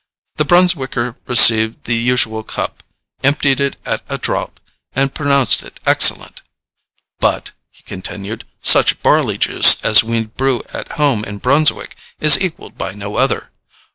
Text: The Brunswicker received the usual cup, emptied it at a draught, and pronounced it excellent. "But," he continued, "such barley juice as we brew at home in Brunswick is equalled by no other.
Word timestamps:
The 0.37 0.45
Brunswicker 0.45 1.15
received 1.27 1.83
the 1.83 1.95
usual 1.95 2.41
cup, 2.41 2.81
emptied 3.23 3.59
it 3.59 3.77
at 3.85 4.01
a 4.09 4.17
draught, 4.17 4.59
and 4.93 5.13
pronounced 5.13 5.61
it 5.61 5.79
excellent. 5.85 6.41
"But," 7.19 7.51
he 7.69 7.83
continued, 7.83 8.43
"such 8.63 8.99
barley 9.03 9.37
juice 9.37 9.79
as 9.85 10.03
we 10.03 10.23
brew 10.25 10.63
at 10.73 10.93
home 10.93 11.23
in 11.23 11.37
Brunswick 11.37 11.95
is 12.19 12.41
equalled 12.41 12.79
by 12.79 12.93
no 12.93 13.17
other. 13.17 13.51